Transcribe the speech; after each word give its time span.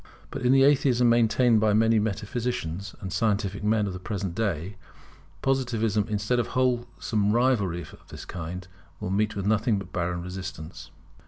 But 0.31 0.41
in 0.41 0.51
the 0.51 0.63
Atheism 0.63 1.07
maintained 1.09 1.59
by 1.59 1.73
many 1.73 1.99
metaphysicians 1.99 2.95
and 3.01 3.13
scientific 3.13 3.63
men 3.63 3.85
of 3.85 3.93
the 3.93 3.99
present 3.99 4.33
day, 4.33 4.77
Positivism, 5.43 6.07
instead 6.09 6.39
of 6.39 6.47
wholesome 6.57 7.31
rivalry 7.33 7.81
of 7.81 8.07
this 8.07 8.25
kind, 8.25 8.67
will 8.99 9.11
meet 9.11 9.35
with 9.35 9.45
nothing 9.45 9.77
but 9.77 9.93
barren 9.93 10.23
resistance. 10.23 10.89